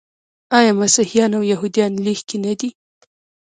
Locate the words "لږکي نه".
2.05-2.53